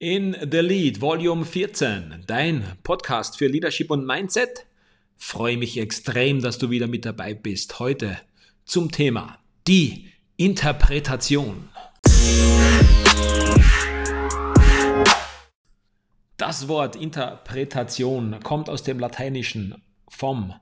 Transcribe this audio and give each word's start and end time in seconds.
In 0.00 0.36
The 0.48 0.58
Lead 0.58 1.00
Volume 1.00 1.44
14, 1.44 2.22
dein 2.28 2.62
Podcast 2.84 3.36
für 3.36 3.48
Leadership 3.48 3.90
und 3.90 4.06
Mindset. 4.06 4.64
Freue 5.16 5.56
mich 5.56 5.76
extrem, 5.76 6.40
dass 6.40 6.58
du 6.58 6.70
wieder 6.70 6.86
mit 6.86 7.04
dabei 7.04 7.34
bist. 7.34 7.80
Heute 7.80 8.16
zum 8.64 8.92
Thema 8.92 9.40
die 9.66 10.06
Interpretation. 10.36 11.68
Das 16.36 16.68
Wort 16.68 16.94
Interpretation 16.94 18.38
kommt 18.44 18.70
aus 18.70 18.84
dem 18.84 19.00
Lateinischen 19.00 19.82
vom 20.06 20.54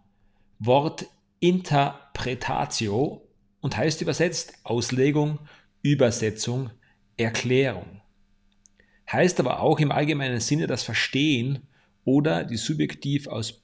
Wort 0.60 1.04
Interpretatio 1.40 3.28
und 3.60 3.76
heißt 3.76 4.00
übersetzt 4.00 4.54
Auslegung, 4.64 5.40
Übersetzung, 5.82 6.70
Erklärung 7.18 8.00
heißt 9.10 9.40
aber 9.40 9.60
auch 9.60 9.78
im 9.78 9.92
allgemeinen 9.92 10.40
Sinne 10.40 10.66
das 10.66 10.82
Verstehen 10.82 11.60
oder 12.04 12.44
die 12.44 12.56
subjektiv 12.56 13.26
aus 13.28 13.62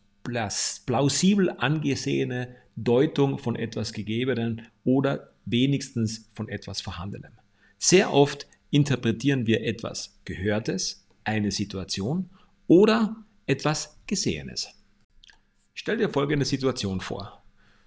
plausibel 0.87 1.51
angesehene 1.59 2.57
Deutung 2.77 3.39
von 3.39 3.57
etwas 3.57 3.93
Gegebenen 3.93 4.63
oder 4.85 5.31
wenigstens 5.45 6.29
von 6.33 6.49
etwas 6.49 6.81
Vorhandenem. 6.81 7.33
Sehr 7.79 8.13
oft 8.13 8.47
interpretieren 8.71 9.47
wir 9.47 9.65
etwas 9.65 10.19
Gehörtes, 10.25 11.07
eine 11.25 11.51
Situation 11.51 12.31
oder 12.67 13.17
etwas 13.47 13.99
Gesehenes. 14.07 14.69
Stell 15.75 15.97
dir 15.97 16.09
folgende 16.09 16.45
Situation 16.45 17.01
vor. 17.01 17.43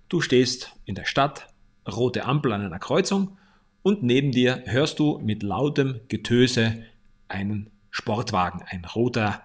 Du 0.09 0.21
stehst 0.21 0.71
in 0.85 0.95
der 0.95 1.05
Stadt, 1.05 1.47
rote 1.87 2.25
Ampel 2.25 2.51
an 2.51 2.61
einer 2.61 2.79
Kreuzung 2.79 3.37
und 3.81 4.03
neben 4.03 4.31
dir 4.31 4.63
hörst 4.65 4.99
du 4.99 5.19
mit 5.19 5.43
lautem 5.43 6.01
Getöse 6.07 6.83
einen 7.27 7.71
Sportwagen, 7.91 8.61
ein 8.67 8.85
roter 8.85 9.43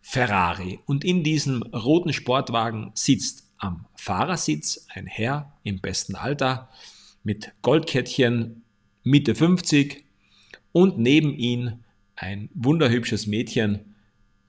Ferrari. 0.00 0.80
Und 0.86 1.04
in 1.04 1.22
diesem 1.22 1.62
roten 1.62 2.12
Sportwagen 2.12 2.90
sitzt 2.94 3.48
am 3.58 3.86
Fahrersitz 3.94 4.86
ein 4.92 5.06
Herr 5.06 5.56
im 5.62 5.80
besten 5.80 6.16
Alter 6.16 6.70
mit 7.22 7.52
Goldkettchen 7.62 8.64
Mitte 9.04 9.34
50 9.34 10.04
und 10.72 10.98
neben 10.98 11.34
ihm 11.34 11.84
ein 12.16 12.50
wunderhübsches 12.54 13.26
Mädchen 13.26 13.94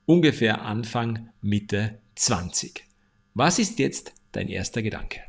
ungefähr 0.05 0.63
Anfang 0.63 1.29
Mitte 1.41 1.99
20. 2.15 2.83
Was 3.33 3.59
ist 3.59 3.79
jetzt 3.79 4.13
dein 4.31 4.47
erster 4.47 4.81
Gedanke? 4.81 5.19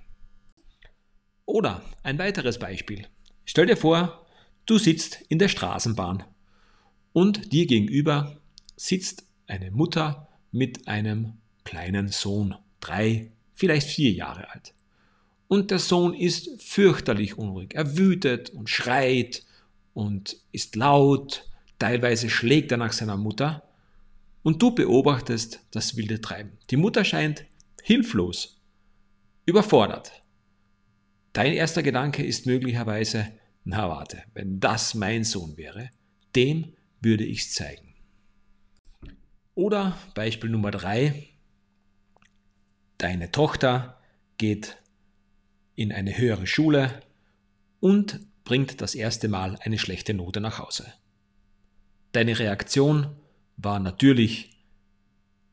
Oder 1.46 1.82
ein 2.02 2.18
weiteres 2.18 2.58
Beispiel. 2.58 3.06
Stell 3.44 3.66
dir 3.66 3.76
vor, 3.76 4.26
du 4.66 4.78
sitzt 4.78 5.20
in 5.28 5.38
der 5.38 5.48
Straßenbahn 5.48 6.24
und 7.14 7.52
dir 7.52 7.66
gegenüber 7.66 8.36
sitzt 8.76 9.24
eine 9.46 9.70
Mutter 9.70 10.28
mit 10.50 10.88
einem 10.88 11.34
kleinen 11.62 12.08
Sohn, 12.08 12.56
drei, 12.80 13.30
vielleicht 13.54 13.86
vier 13.86 14.10
Jahre 14.10 14.50
alt. 14.50 14.74
Und 15.46 15.70
der 15.70 15.78
Sohn 15.78 16.12
ist 16.12 16.60
fürchterlich 16.60 17.38
unruhig. 17.38 17.74
Er 17.74 17.96
wütet 17.96 18.50
und 18.50 18.68
schreit 18.68 19.44
und 19.94 20.36
ist 20.50 20.74
laut, 20.74 21.48
teilweise 21.78 22.28
schlägt 22.28 22.72
er 22.72 22.78
nach 22.78 22.92
seiner 22.92 23.16
Mutter. 23.16 23.62
Und 24.42 24.60
du 24.60 24.74
beobachtest 24.74 25.60
das 25.70 25.96
wilde 25.96 26.20
Treiben. 26.20 26.58
Die 26.70 26.76
Mutter 26.76 27.04
scheint 27.04 27.44
hilflos, 27.82 28.60
überfordert. 29.46 30.10
Dein 31.32 31.52
erster 31.52 31.84
Gedanke 31.84 32.24
ist 32.24 32.46
möglicherweise, 32.46 33.28
na 33.62 33.88
warte, 33.88 34.24
wenn 34.34 34.58
das 34.58 34.94
mein 34.94 35.22
Sohn 35.22 35.56
wäre, 35.56 35.90
dem 36.34 36.72
würde 37.04 37.24
ich 37.24 37.42
es 37.42 37.52
zeigen. 37.52 37.94
Oder 39.54 39.96
Beispiel 40.14 40.50
Nummer 40.50 40.70
drei: 40.70 41.28
Deine 42.98 43.30
Tochter 43.30 44.00
geht 44.38 44.76
in 45.76 45.92
eine 45.92 46.16
höhere 46.16 46.46
Schule 46.46 47.02
und 47.80 48.20
bringt 48.44 48.80
das 48.80 48.94
erste 48.94 49.28
Mal 49.28 49.58
eine 49.60 49.78
schlechte 49.78 50.14
Note 50.14 50.40
nach 50.40 50.58
Hause. 50.58 50.92
Deine 52.12 52.38
Reaktion 52.38 53.16
war 53.56 53.78
natürlich 53.78 54.50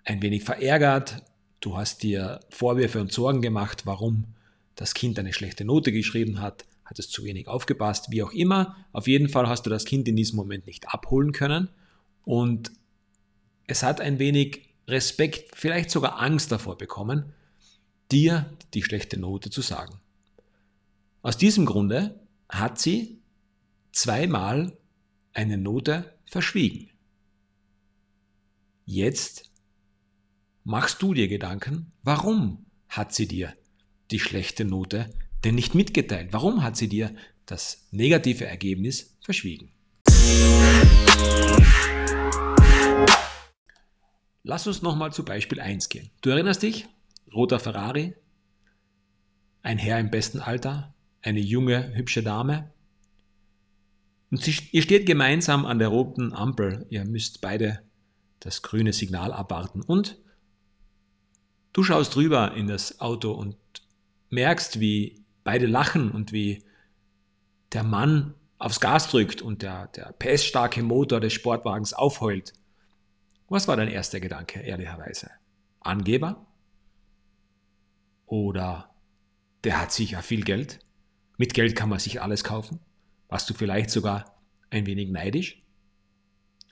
ein 0.03 0.21
wenig 0.21 0.43
verärgert. 0.43 1.23
Du 1.59 1.77
hast 1.77 2.03
dir 2.03 2.39
Vorwürfe 2.49 2.99
und 2.99 3.11
Sorgen 3.11 3.41
gemacht, 3.41 3.85
warum 3.85 4.25
das 4.75 4.93
Kind 4.93 5.19
eine 5.19 5.33
schlechte 5.33 5.63
Note 5.63 5.91
geschrieben 5.91 6.41
hat 6.41 6.65
hat 6.91 6.99
es 6.99 7.09
zu 7.09 7.23
wenig 7.23 7.47
aufgepasst, 7.47 8.11
wie 8.11 8.21
auch 8.21 8.33
immer. 8.33 8.75
Auf 8.91 9.07
jeden 9.07 9.29
Fall 9.29 9.47
hast 9.47 9.65
du 9.65 9.69
das 9.69 9.85
Kind 9.85 10.09
in 10.09 10.17
diesem 10.17 10.35
Moment 10.35 10.67
nicht 10.67 10.93
abholen 10.93 11.31
können 11.31 11.69
und 12.25 12.69
es 13.65 13.81
hat 13.81 14.01
ein 14.01 14.19
wenig 14.19 14.75
Respekt, 14.89 15.55
vielleicht 15.55 15.89
sogar 15.89 16.19
Angst 16.19 16.51
davor 16.51 16.77
bekommen, 16.77 17.31
dir 18.11 18.51
die 18.73 18.83
schlechte 18.83 19.17
Note 19.17 19.49
zu 19.49 19.61
sagen. 19.61 20.01
Aus 21.21 21.37
diesem 21.37 21.65
Grunde 21.65 22.19
hat 22.49 22.77
sie 22.77 23.21
zweimal 23.93 24.77
eine 25.31 25.57
Note 25.57 26.13
verschwiegen. 26.25 26.89
Jetzt 28.83 29.49
machst 30.65 31.01
du 31.01 31.13
dir 31.13 31.29
Gedanken, 31.29 31.93
warum 32.03 32.65
hat 32.89 33.13
sie 33.13 33.29
dir 33.29 33.53
die 34.11 34.19
schlechte 34.19 34.65
Note 34.65 35.09
denn 35.43 35.55
nicht 35.55 35.75
mitgeteilt? 35.75 36.29
Warum 36.31 36.63
hat 36.63 36.77
sie 36.77 36.87
dir 36.87 37.15
das 37.45 37.87
negative 37.91 38.45
Ergebnis 38.45 39.17
verschwiegen? 39.21 39.71
Lass 44.43 44.67
uns 44.67 44.81
nochmal 44.81 45.13
zu 45.13 45.23
Beispiel 45.23 45.59
1 45.59 45.89
gehen. 45.89 46.09
Du 46.21 46.29
erinnerst 46.29 46.63
dich? 46.63 46.87
Roter 47.33 47.59
Ferrari, 47.59 48.15
ein 49.61 49.77
Herr 49.77 49.99
im 49.99 50.09
besten 50.09 50.39
Alter, 50.39 50.93
eine 51.21 51.39
junge, 51.39 51.95
hübsche 51.95 52.23
Dame. 52.23 52.71
Und 54.31 54.41
sie, 54.41 54.55
ihr 54.71 54.81
steht 54.81 55.05
gemeinsam 55.05 55.65
an 55.65 55.79
der 55.79 55.89
roten 55.89 56.33
Ampel. 56.33 56.85
Ihr 56.89 57.05
müsst 57.05 57.41
beide 57.41 57.81
das 58.39 58.61
grüne 58.61 58.93
Signal 58.93 59.31
abwarten. 59.31 59.81
Und 59.81 60.17
du 61.73 61.83
schaust 61.83 62.15
rüber 62.15 62.53
in 62.55 62.67
das 62.67 62.99
Auto 62.99 63.31
und 63.31 63.57
merkst, 64.29 64.79
wie 64.79 65.23
beide 65.43 65.65
lachen 65.65 66.11
und 66.11 66.31
wie 66.31 66.63
der 67.73 67.83
Mann 67.83 68.35
aufs 68.57 68.79
Gas 68.79 69.09
drückt 69.09 69.41
und 69.41 69.61
der, 69.61 69.87
der 69.87 70.13
PS-starke 70.13 70.83
Motor 70.83 71.19
des 71.19 71.33
Sportwagens 71.33 71.93
aufheult. 71.93 72.53
Was 73.47 73.67
war 73.67 73.75
dein 73.75 73.89
erster 73.89 74.19
Gedanke, 74.19 74.61
ehrlicherweise? 74.61 75.31
Angeber? 75.79 76.45
Oder 78.27 78.93
der 79.63 79.81
hat 79.81 79.91
sicher 79.91 80.21
viel 80.21 80.43
Geld? 80.43 80.79
Mit 81.37 81.53
Geld 81.53 81.75
kann 81.75 81.89
man 81.89 81.99
sich 81.99 82.21
alles 82.21 82.43
kaufen? 82.43 82.79
Warst 83.27 83.49
du 83.49 83.53
vielleicht 83.53 83.89
sogar 83.89 84.41
ein 84.69 84.85
wenig 84.85 85.09
neidisch? 85.09 85.63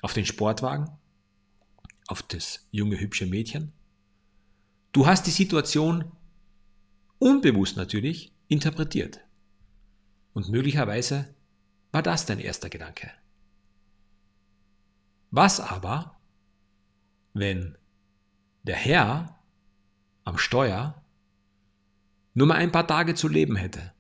Auf 0.01 0.13
den 0.13 0.25
Sportwagen? 0.25 0.89
Auf 2.07 2.21
das 2.21 2.67
junge, 2.71 2.99
hübsche 2.99 3.25
Mädchen? 3.25 3.73
Du 4.91 5.07
hast 5.07 5.27
die 5.27 5.31
Situation 5.31 6.11
unbewusst 7.17 7.77
natürlich 7.77 8.31
interpretiert. 8.49 9.21
Und 10.33 10.49
möglicherweise 10.49 11.33
war 11.91 12.03
das 12.03 12.25
dein 12.25 12.39
erster 12.39 12.69
Gedanke. 12.69 13.09
Was 15.31 15.59
aber, 15.59 16.19
wenn 17.33 17.77
der 18.63 18.75
Herr 18.75 19.39
am 20.23 20.37
Steuer 20.37 21.03
nur 22.33 22.47
mal 22.47 22.55
ein 22.55 22.71
paar 22.71 22.87
Tage 22.87 23.15
zu 23.15 23.27
leben 23.27 23.55
hätte 23.55 23.93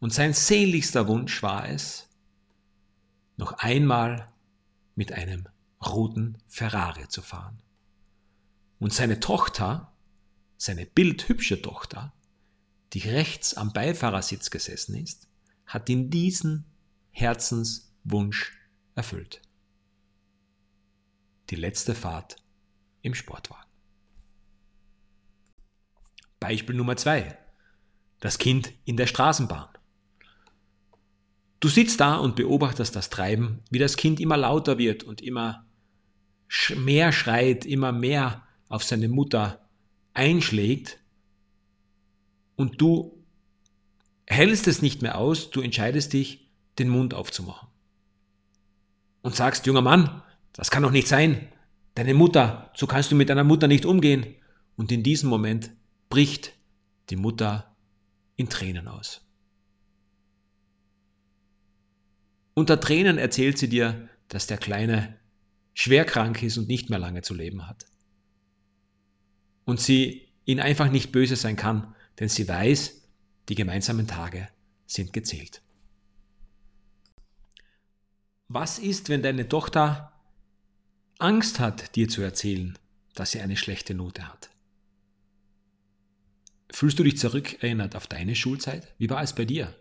und 0.00 0.12
sein 0.12 0.32
sehnlichster 0.32 1.08
Wunsch 1.08 1.42
war 1.42 1.68
es, 1.68 2.08
noch 3.36 3.52
einmal 3.52 4.32
mit 4.94 5.12
einem 5.12 5.48
roten 5.84 6.38
Ferrari 6.46 7.08
zu 7.08 7.22
fahren. 7.22 7.62
Und 8.80 8.92
seine 8.92 9.20
Tochter, 9.20 9.92
seine 10.56 10.86
bildhübsche 10.86 11.62
Tochter, 11.62 12.12
die 12.92 13.00
rechts 13.00 13.54
am 13.54 13.72
Beifahrersitz 13.72 14.50
gesessen 14.50 14.94
ist, 14.94 15.28
hat 15.66 15.88
ihn 15.88 16.10
diesen 16.10 16.64
Herzenswunsch 17.10 18.52
erfüllt. 18.94 19.42
Die 21.50 21.56
letzte 21.56 21.94
Fahrt 21.94 22.36
im 23.02 23.14
Sportwagen. 23.14 23.68
Beispiel 26.40 26.76
Nummer 26.76 26.96
zwei: 26.96 27.36
Das 28.20 28.38
Kind 28.38 28.72
in 28.84 28.96
der 28.96 29.06
Straßenbahn. 29.06 29.68
Du 31.60 31.68
sitzt 31.68 32.00
da 32.00 32.16
und 32.16 32.36
beobachtest 32.36 32.94
das 32.94 33.10
Treiben, 33.10 33.62
wie 33.70 33.80
das 33.80 33.96
Kind 33.96 34.20
immer 34.20 34.36
lauter 34.36 34.78
wird 34.78 35.02
und 35.02 35.20
immer 35.20 35.66
mehr 36.76 37.12
schreit, 37.12 37.66
immer 37.66 37.92
mehr 37.92 38.46
auf 38.68 38.84
seine 38.84 39.08
Mutter 39.08 39.68
einschlägt 40.14 41.00
und 42.58 42.80
du 42.80 43.24
hältst 44.26 44.66
es 44.66 44.82
nicht 44.82 45.00
mehr 45.00 45.16
aus, 45.16 45.50
du 45.50 45.60
entscheidest 45.60 46.12
dich, 46.12 46.50
den 46.78 46.88
Mund 46.88 47.14
aufzumachen. 47.14 47.68
Und 49.22 49.36
sagst, 49.36 49.66
junger 49.66 49.80
Mann, 49.80 50.22
das 50.52 50.70
kann 50.70 50.82
doch 50.82 50.90
nicht 50.90 51.06
sein. 51.06 51.48
Deine 51.94 52.14
Mutter, 52.14 52.72
so 52.74 52.88
kannst 52.88 53.12
du 53.12 53.16
mit 53.16 53.28
deiner 53.28 53.44
Mutter 53.44 53.68
nicht 53.68 53.86
umgehen. 53.86 54.34
Und 54.76 54.90
in 54.90 55.04
diesem 55.04 55.30
Moment 55.30 55.70
bricht 56.10 56.52
die 57.10 57.16
Mutter 57.16 57.76
in 58.34 58.48
Tränen 58.48 58.88
aus. 58.88 59.24
Unter 62.54 62.80
Tränen 62.80 63.18
erzählt 63.18 63.56
sie 63.56 63.68
dir, 63.68 64.08
dass 64.26 64.48
der 64.48 64.58
Kleine 64.58 65.16
schwer 65.74 66.04
krank 66.04 66.42
ist 66.42 66.58
und 66.58 66.66
nicht 66.66 66.90
mehr 66.90 66.98
lange 66.98 67.22
zu 67.22 67.34
leben 67.34 67.68
hat. 67.68 67.86
Und 69.64 69.78
sie 69.78 70.32
ihn 70.44 70.58
einfach 70.58 70.90
nicht 70.90 71.12
böse 71.12 71.36
sein 71.36 71.54
kann, 71.54 71.94
denn 72.18 72.28
sie 72.28 72.48
weiß, 72.48 73.02
die 73.48 73.54
gemeinsamen 73.54 74.06
Tage 74.06 74.48
sind 74.86 75.12
gezählt. 75.12 75.62
Was 78.48 78.78
ist, 78.78 79.08
wenn 79.08 79.22
deine 79.22 79.48
Tochter 79.48 80.12
Angst 81.18 81.60
hat, 81.60 81.94
dir 81.96 82.08
zu 82.08 82.22
erzählen, 82.22 82.78
dass 83.14 83.32
sie 83.32 83.40
eine 83.40 83.56
schlechte 83.56 83.94
Note 83.94 84.26
hat? 84.26 84.50
Fühlst 86.70 86.98
du 86.98 87.02
dich 87.02 87.18
zurückerinnert 87.18 87.96
auf 87.96 88.06
deine 88.06 88.34
Schulzeit? 88.34 88.94
Wie 88.98 89.10
war 89.10 89.22
es 89.22 89.34
bei 89.34 89.44
dir? 89.44 89.74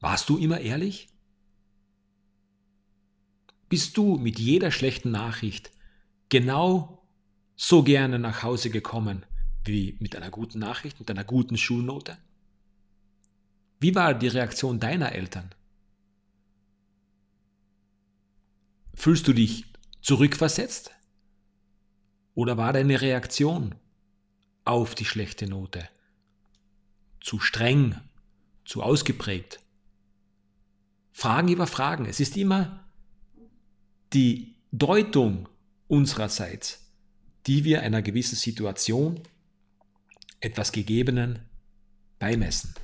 Warst 0.00 0.28
du 0.28 0.38
immer 0.38 0.60
ehrlich? 0.60 1.08
Bist 3.68 3.96
du 3.96 4.16
mit 4.16 4.38
jeder 4.38 4.70
schlechten 4.70 5.10
Nachricht 5.10 5.72
genau 6.28 7.06
so 7.56 7.82
gerne 7.82 8.18
nach 8.18 8.42
Hause 8.42 8.70
gekommen 8.70 9.24
wie 9.66 9.96
mit 10.00 10.16
einer 10.16 10.30
guten 10.30 10.58
Nachricht, 10.58 11.00
mit 11.00 11.10
einer 11.10 11.24
guten 11.24 11.56
Schulnote? 11.56 12.16
Wie 13.80 13.94
war 13.94 14.14
die 14.14 14.28
Reaktion 14.28 14.80
deiner 14.80 15.12
Eltern? 15.12 15.54
Fühlst 18.94 19.26
du 19.28 19.32
dich 19.32 19.66
zurückversetzt? 20.00 20.90
Oder 22.34 22.56
war 22.56 22.72
deine 22.72 23.00
Reaktion 23.00 23.74
auf 24.64 24.94
die 24.94 25.04
schlechte 25.04 25.46
Note 25.46 25.88
zu 27.20 27.38
streng, 27.40 28.00
zu 28.64 28.82
ausgeprägt? 28.82 29.60
Fragen 31.12 31.48
über 31.48 31.66
Fragen. 31.66 32.06
Es 32.06 32.20
ist 32.20 32.36
immer 32.36 32.84
die 34.12 34.56
Deutung 34.72 35.48
unsererseits, 35.86 36.90
die 37.46 37.64
wir 37.64 37.82
einer 37.82 38.02
gewissen 38.02 38.36
Situation, 38.36 39.20
etwas 40.40 40.72
Gegebenen 40.72 41.40
beimessen. 42.18 42.74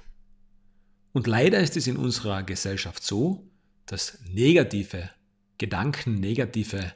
Und 1.12 1.26
leider 1.26 1.60
ist 1.60 1.76
es 1.76 1.86
in 1.86 1.96
unserer 1.96 2.42
Gesellschaft 2.42 3.02
so, 3.02 3.50
dass 3.86 4.18
negative 4.24 5.10
Gedanken, 5.58 6.20
negative 6.20 6.94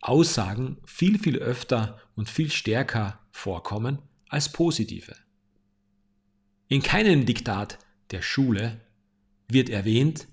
Aussagen 0.00 0.78
viel, 0.84 1.18
viel 1.18 1.38
öfter 1.38 2.00
und 2.14 2.28
viel 2.28 2.50
stärker 2.50 3.20
vorkommen 3.30 3.98
als 4.28 4.52
positive. 4.52 5.16
In 6.68 6.82
keinem 6.82 7.26
Diktat 7.26 7.78
der 8.10 8.22
Schule 8.22 8.80
wird 9.48 9.68
erwähnt, 9.68 10.26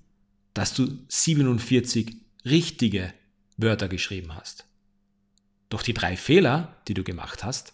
dass 0.53 0.73
du 0.73 0.87
47 1.07 2.15
richtige 2.45 3.13
Wörter 3.57 3.87
geschrieben 3.87 4.35
hast. 4.35 4.65
Doch 5.69 5.81
die 5.81 5.93
drei 5.93 6.15
Fehler, 6.15 6.81
die 6.87 6.93
du 6.93 7.03
gemacht 7.03 7.43
hast, 7.43 7.73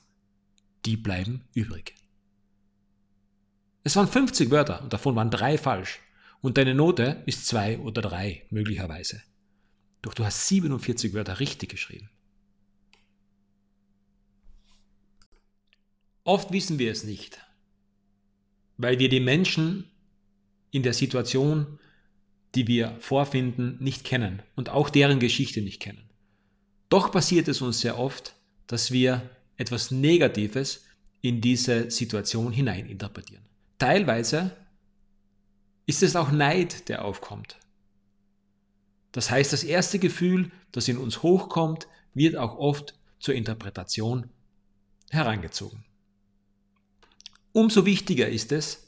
die 0.85 0.97
bleiben 0.97 1.41
übrig. 1.53 1.95
Es 3.83 3.95
waren 3.95 4.07
50 4.07 4.49
Wörter 4.49 4.81
und 4.81 4.93
davon 4.93 5.15
waren 5.15 5.31
drei 5.31 5.57
falsch. 5.57 5.99
Und 6.41 6.57
deine 6.57 6.75
Note 6.75 7.23
ist 7.25 7.47
zwei 7.47 7.79
oder 7.79 8.01
drei 8.01 8.45
möglicherweise. 8.49 9.21
Doch 10.01 10.13
du 10.13 10.25
hast 10.25 10.47
47 10.47 11.13
Wörter 11.13 11.39
richtig 11.39 11.69
geschrieben. 11.69 12.09
Oft 16.25 16.51
wissen 16.51 16.79
wir 16.79 16.91
es 16.91 17.03
nicht, 17.03 17.39
weil 18.77 18.99
wir 18.99 19.09
die 19.09 19.19
Menschen 19.19 19.89
in 20.71 20.83
der 20.83 20.93
Situation, 20.93 21.79
die 22.55 22.67
wir 22.67 22.95
vorfinden, 22.99 23.77
nicht 23.79 24.03
kennen 24.03 24.41
und 24.55 24.69
auch 24.69 24.89
deren 24.89 25.19
Geschichte 25.19 25.61
nicht 25.61 25.81
kennen. 25.81 26.09
Doch 26.89 27.11
passiert 27.11 27.47
es 27.47 27.61
uns 27.61 27.81
sehr 27.81 27.97
oft, 27.97 28.35
dass 28.67 28.91
wir 28.91 29.29
etwas 29.57 29.91
Negatives 29.91 30.85
in 31.21 31.41
diese 31.41 31.89
Situation 31.89 32.51
hineininterpretieren. 32.51 33.45
Teilweise 33.79 34.55
ist 35.85 36.03
es 36.03 36.15
auch 36.15 36.31
Neid, 36.31 36.89
der 36.89 37.05
aufkommt. 37.05 37.57
Das 39.11 39.29
heißt, 39.29 39.53
das 39.53 39.63
erste 39.63 39.99
Gefühl, 39.99 40.51
das 40.71 40.87
in 40.87 40.97
uns 40.97 41.23
hochkommt, 41.23 41.87
wird 42.13 42.35
auch 42.35 42.57
oft 42.57 42.95
zur 43.19 43.35
Interpretation 43.35 44.29
herangezogen. 45.11 45.85
Umso 47.51 47.85
wichtiger 47.85 48.27
ist 48.27 48.51
es, 48.51 48.87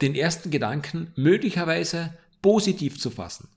den 0.00 0.16
ersten 0.16 0.50
Gedanken 0.50 1.12
möglicherweise 1.14 2.18
positiv 2.42 2.98
zu 2.98 3.10
fassen. 3.10 3.48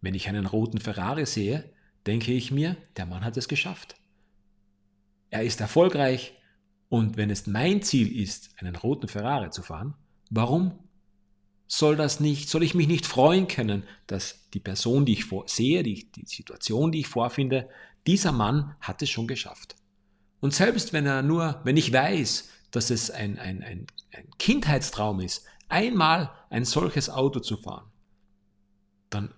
Wenn 0.00 0.14
ich 0.14 0.28
einen 0.28 0.46
roten 0.46 0.78
Ferrari 0.78 1.26
sehe, 1.26 1.68
denke 2.06 2.32
ich 2.32 2.52
mir, 2.52 2.76
der 2.96 3.06
Mann 3.06 3.24
hat 3.24 3.36
es 3.36 3.48
geschafft. 3.48 3.96
Er 5.30 5.44
ist 5.44 5.60
erfolgreich 5.60 6.34
und 6.88 7.16
wenn 7.16 7.30
es 7.30 7.46
mein 7.46 7.82
Ziel 7.82 8.20
ist, 8.20 8.50
einen 8.58 8.76
roten 8.76 9.08
Ferrari 9.08 9.50
zu 9.50 9.62
fahren, 9.62 9.94
warum 10.28 10.78
soll 11.68 11.94
das 11.94 12.18
nicht, 12.18 12.48
soll 12.48 12.64
ich 12.64 12.74
mich 12.74 12.88
nicht 12.88 13.06
freuen 13.06 13.46
können, 13.46 13.84
dass 14.08 14.50
die 14.50 14.58
Person, 14.58 15.06
die 15.06 15.12
ich 15.12 15.26
sehe, 15.46 15.84
die, 15.84 16.10
die 16.10 16.26
Situation, 16.26 16.90
die 16.90 17.00
ich 17.00 17.06
vorfinde, 17.06 17.68
dieser 18.08 18.32
Mann 18.32 18.74
hat 18.80 19.02
es 19.02 19.10
schon 19.10 19.28
geschafft. 19.28 19.76
Und 20.40 20.52
selbst 20.52 20.92
wenn 20.92 21.06
er 21.06 21.22
nur, 21.22 21.60
wenn 21.62 21.76
ich 21.76 21.92
weiß, 21.92 22.48
dass 22.72 22.90
es 22.90 23.10
ein, 23.10 23.38
ein, 23.38 23.62
ein, 23.62 23.86
ein 24.12 24.28
Kindheitstraum 24.38 25.20
ist, 25.20 25.44
einmal 25.68 26.32
ein 26.50 26.64
solches 26.64 27.08
Auto 27.08 27.38
zu 27.38 27.56
fahren, 27.56 27.88
dann 29.10 29.32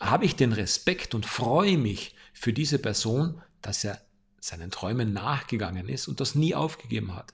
habe 0.00 0.24
ich 0.24 0.34
den 0.34 0.52
Respekt 0.52 1.14
und 1.14 1.26
freue 1.26 1.78
mich 1.78 2.16
für 2.32 2.52
diese 2.52 2.78
Person, 2.78 3.40
dass 3.62 3.84
er 3.84 4.00
seinen 4.40 4.70
Träumen 4.70 5.12
nachgegangen 5.12 5.88
ist 5.88 6.08
und 6.08 6.20
das 6.20 6.34
nie 6.34 6.54
aufgegeben 6.54 7.14
hat. 7.14 7.32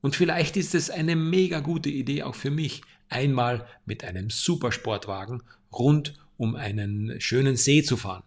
Und 0.00 0.16
vielleicht 0.16 0.56
ist 0.56 0.74
es 0.74 0.90
eine 0.90 1.16
mega 1.16 1.60
gute 1.60 1.90
Idee 1.90 2.22
auch 2.22 2.34
für 2.34 2.50
mich, 2.50 2.82
einmal 3.08 3.66
mit 3.84 4.04
einem 4.04 4.30
Supersportwagen 4.30 5.42
rund 5.72 6.14
um 6.36 6.54
einen 6.54 7.20
schönen 7.20 7.56
See 7.56 7.82
zu 7.82 7.96
fahren 7.96 8.22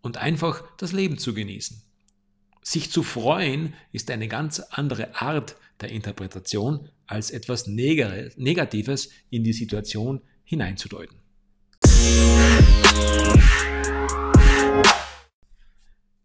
und 0.00 0.16
einfach 0.16 0.62
das 0.76 0.92
Leben 0.92 1.18
zu 1.18 1.34
genießen. 1.34 1.82
Sich 2.62 2.90
zu 2.90 3.02
freuen 3.02 3.74
ist 3.92 4.10
eine 4.10 4.28
ganz 4.28 4.60
andere 4.60 5.20
Art 5.20 5.56
der 5.80 5.90
Interpretation, 5.90 6.88
als 7.06 7.30
etwas 7.30 7.66
Negatives 7.66 9.10
in 9.30 9.42
die 9.42 9.54
Situation 9.54 10.20
hineinzudeuten. 10.44 11.16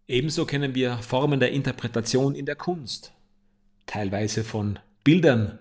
Ebenso 0.07 0.45
kennen 0.45 0.75
wir 0.75 0.97
Formen 0.97 1.39
der 1.39 1.51
Interpretation 1.51 2.35
in 2.35 2.45
der 2.45 2.55
Kunst, 2.55 3.13
teilweise 3.85 4.43
von 4.43 4.79
Bildern, 5.03 5.59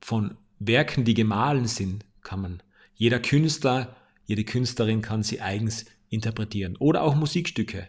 von 0.00 0.36
Werken, 0.58 1.04
die 1.04 1.14
gemahlen 1.14 1.66
sind, 1.66 2.04
kann 2.22 2.40
man. 2.40 2.62
Jeder 2.94 3.20
Künstler, 3.20 3.96
jede 4.26 4.44
Künstlerin 4.44 5.02
kann 5.02 5.22
sie 5.22 5.40
eigens 5.40 5.86
interpretieren. 6.08 6.76
Oder 6.76 7.02
auch 7.02 7.14
Musikstücke, 7.14 7.88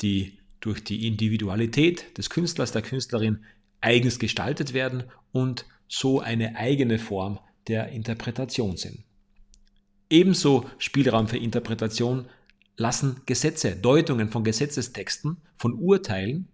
die 0.00 0.38
durch 0.60 0.82
die 0.82 1.06
Individualität 1.06 2.16
des 2.18 2.30
Künstlers, 2.30 2.72
der 2.72 2.82
Künstlerin 2.82 3.44
eigens 3.80 4.18
gestaltet 4.18 4.74
werden 4.74 5.04
und 5.32 5.66
so 5.86 6.20
eine 6.20 6.56
eigene 6.56 6.98
Form 6.98 7.38
der 7.68 7.88
Interpretation 7.90 8.76
sind. 8.76 9.04
Ebenso 10.10 10.68
Spielraum 10.78 11.28
für 11.28 11.36
Interpretation 11.36 12.26
lassen 12.78 13.20
Gesetze, 13.26 13.76
Deutungen 13.76 14.30
von 14.30 14.44
Gesetzestexten, 14.44 15.36
von 15.56 15.74
Urteilen 15.74 16.48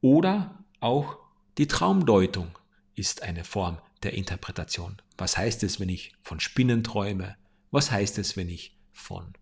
oder 0.00 0.64
auch 0.80 1.18
die 1.58 1.66
Traumdeutung 1.66 2.56
ist 2.94 3.22
eine 3.22 3.44
Form 3.44 3.78
der 4.04 4.14
Interpretation. 4.14 5.02
Was 5.18 5.36
heißt 5.36 5.62
es, 5.64 5.80
wenn 5.80 5.88
ich 5.88 6.14
von 6.22 6.40
Spinnen 6.40 6.84
träume? 6.84 7.36
Was 7.70 7.90
heißt 7.90 8.18
es, 8.18 8.36
wenn 8.36 8.48
ich 8.48 8.78
von 8.92 9.34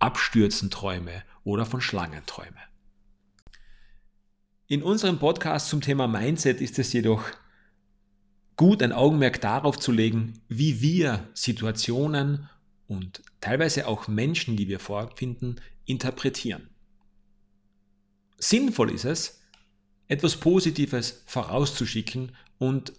Abstürzen 0.00 0.70
träume 0.70 1.22
oder 1.44 1.64
von 1.64 1.80
Schlangen 1.80 2.26
träume? 2.26 2.58
In 4.66 4.82
unserem 4.82 5.18
Podcast 5.18 5.68
zum 5.68 5.80
Thema 5.80 6.08
Mindset 6.08 6.60
ist 6.60 6.78
es 6.78 6.92
jedoch 6.92 7.24
gut, 8.56 8.82
ein 8.82 8.92
Augenmerk 8.92 9.40
darauf 9.40 9.78
zu 9.78 9.92
legen, 9.92 10.40
wie 10.48 10.80
wir 10.80 11.28
Situationen 11.34 12.48
und 12.92 13.22
teilweise 13.40 13.88
auch 13.88 14.06
Menschen, 14.06 14.56
die 14.56 14.68
wir 14.68 14.78
vorfinden, 14.78 15.56
interpretieren. 15.86 16.68
Sinnvoll 18.38 18.90
ist 18.90 19.06
es, 19.06 19.40
etwas 20.08 20.36
Positives 20.36 21.22
vorauszuschicken 21.26 22.32
und 22.58 22.92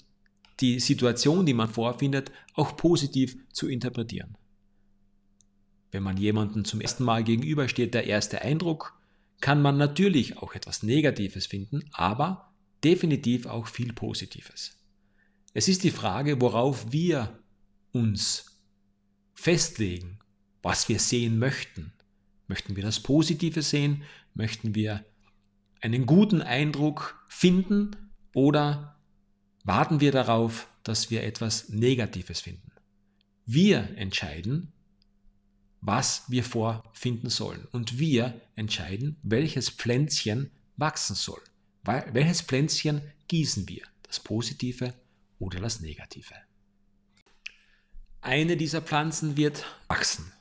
die 0.62 0.80
Situation, 0.80 1.46
die 1.46 1.54
man 1.54 1.70
vorfindet, 1.70 2.32
auch 2.56 2.76
positiv 2.76 3.38
zu 3.52 3.68
interpretieren. 3.68 4.36
Wenn 5.92 6.02
man 6.02 6.18
jemandem 6.18 6.66
zum 6.66 6.82
ersten 6.82 7.04
Mal 7.04 7.24
gegenübersteht, 7.24 7.94
der 7.94 8.08
erste 8.08 8.42
Eindruck, 8.42 8.98
kann 9.42 9.62
man 9.62 9.78
natürlich 9.78 10.38
auch 10.38 10.56
etwas 10.56 10.82
Negatives 10.82 11.46
finden, 11.46 11.84
aber 11.92 12.52
definitiv 12.84 13.46
auch 13.46 13.68
viel 13.68 13.94
Positives. 13.94 14.80
Es 15.54 15.68
ist 15.68 15.84
die 15.84 15.92
Frage, 15.92 16.42
worauf 16.42 16.92
wir 16.92 17.38
uns 17.92 18.53
festlegen, 19.34 20.20
was 20.62 20.90
wir 20.90 21.00
sehen 21.00 21.40
möchten. 21.40 21.94
Möchten 22.48 22.76
wir 22.76 22.84
das 22.84 23.00
Positive 23.00 23.62
sehen? 23.62 24.04
Möchten 24.34 24.76
wir 24.76 25.06
einen 25.82 26.06
guten 26.06 26.42
Eindruck 26.42 27.24
finden 27.28 28.12
oder 28.34 29.00
warten 29.64 30.00
wir 30.00 30.12
darauf, 30.12 30.68
dass 30.84 31.10
wir 31.12 31.24
etwas 31.24 31.70
Negatives 31.70 32.42
finden? 32.42 32.72
Wir 33.46 33.98
entscheiden, 33.98 34.72
was 35.86 36.24
wir 36.30 36.44
vorfinden 36.44 37.30
sollen. 37.30 37.66
Und 37.72 38.00
wir 38.00 38.40
entscheiden, 38.56 39.18
welches 39.22 39.70
Pflänzchen 39.70 40.50
wachsen 40.78 41.16
soll. 41.16 41.42
Welches 41.84 42.42
Pflänzchen 42.42 43.02
gießen 43.28 43.68
wir? 43.68 43.84
Das 44.04 44.22
Positive 44.22 44.94
oder 45.40 45.60
das 45.60 45.82
Negative? 45.82 46.34
Eine 48.24 48.56
dieser 48.56 48.82
Pflanzen 48.82 49.36
wird 49.36 49.66
wachsen. 49.90 50.32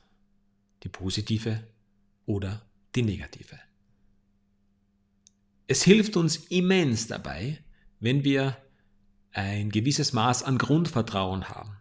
Die 0.84 0.88
positive 0.88 1.66
oder 2.26 2.64
die 2.94 3.02
negative. 3.02 3.58
Es 5.66 5.82
hilft 5.82 6.16
uns 6.16 6.36
immens 6.36 7.08
dabei, 7.08 7.58
wenn 7.98 8.22
wir 8.22 8.56
ein 9.32 9.70
gewisses 9.70 10.12
Maß 10.12 10.44
an 10.44 10.58
Grundvertrauen 10.58 11.48
haben. 11.48 11.76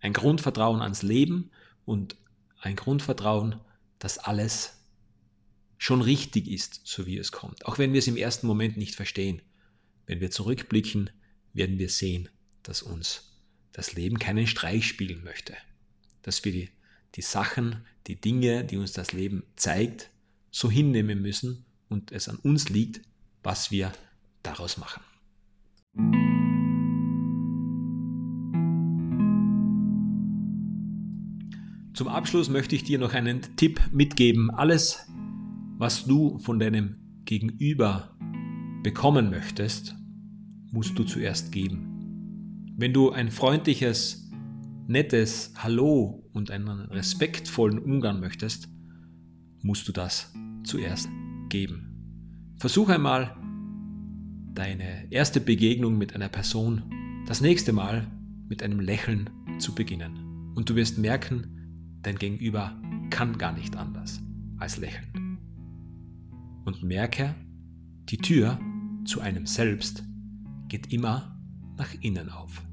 Ein 0.00 0.12
Grundvertrauen 0.12 0.82
ans 0.82 1.02
Leben 1.02 1.50
und 1.86 2.16
ein 2.60 2.76
Grundvertrauen, 2.76 3.58
dass 3.98 4.18
alles 4.18 4.84
schon 5.78 6.02
richtig 6.02 6.48
ist, 6.48 6.82
so 6.84 7.06
wie 7.06 7.16
es 7.16 7.32
kommt. 7.32 7.64
Auch 7.64 7.78
wenn 7.78 7.94
wir 7.94 8.00
es 8.00 8.08
im 8.08 8.18
ersten 8.18 8.46
Moment 8.46 8.76
nicht 8.76 8.94
verstehen. 8.94 9.40
Wenn 10.04 10.20
wir 10.20 10.30
zurückblicken, 10.30 11.08
werden 11.54 11.78
wir 11.78 11.88
sehen, 11.88 12.28
dass 12.62 12.82
uns 12.82 13.25
das 13.76 13.92
Leben 13.92 14.18
keinen 14.18 14.46
Streich 14.46 14.86
spielen 14.86 15.22
möchte. 15.22 15.52
Dass 16.22 16.42
wir 16.46 16.52
die, 16.52 16.70
die 17.14 17.20
Sachen, 17.20 17.84
die 18.06 18.18
Dinge, 18.18 18.64
die 18.64 18.78
uns 18.78 18.92
das 18.94 19.12
Leben 19.12 19.42
zeigt, 19.54 20.08
so 20.50 20.70
hinnehmen 20.70 21.20
müssen 21.20 21.66
und 21.90 22.10
es 22.10 22.30
an 22.30 22.36
uns 22.36 22.70
liegt, 22.70 23.02
was 23.42 23.70
wir 23.70 23.92
daraus 24.42 24.78
machen. 24.78 25.02
Zum 31.92 32.08
Abschluss 32.08 32.48
möchte 32.48 32.76
ich 32.76 32.84
dir 32.84 32.98
noch 32.98 33.12
einen 33.12 33.42
Tipp 33.56 33.78
mitgeben. 33.92 34.50
Alles, 34.50 35.06
was 35.76 36.06
du 36.06 36.38
von 36.38 36.58
deinem 36.58 36.96
Gegenüber 37.26 38.16
bekommen 38.82 39.28
möchtest, 39.28 39.94
musst 40.72 40.98
du 40.98 41.04
zuerst 41.04 41.52
geben. 41.52 41.95
Wenn 42.78 42.92
du 42.92 43.10
ein 43.10 43.30
freundliches, 43.30 44.30
nettes 44.86 45.52
Hallo 45.56 46.28
und 46.34 46.50
einen 46.50 46.68
respektvollen 46.68 47.78
Umgang 47.78 48.20
möchtest, 48.20 48.68
musst 49.62 49.88
du 49.88 49.92
das 49.92 50.32
zuerst 50.62 51.08
geben. 51.48 52.54
Versuch 52.58 52.90
einmal 52.90 53.34
deine 54.54 55.10
erste 55.10 55.40
Begegnung 55.40 55.96
mit 55.96 56.14
einer 56.14 56.28
Person 56.28 56.82
das 57.26 57.40
nächste 57.40 57.72
Mal 57.72 58.06
mit 58.48 58.62
einem 58.62 58.80
Lächeln 58.80 59.30
zu 59.58 59.74
beginnen. 59.74 60.52
Und 60.54 60.68
du 60.68 60.76
wirst 60.76 60.98
merken, 60.98 61.52
Dein 62.02 62.18
Gegenüber 62.18 62.80
kann 63.10 63.36
gar 63.36 63.52
nicht 63.52 63.74
anders 63.74 64.20
als 64.58 64.76
lächeln. 64.76 65.38
Und 66.64 66.84
merke, 66.84 67.34
die 68.10 68.18
Tür 68.18 68.60
zu 69.04 69.20
einem 69.20 69.46
selbst 69.46 70.04
geht 70.68 70.92
immer 70.92 71.36
nach 71.76 71.92
innen 72.00 72.30
auf. 72.30 72.65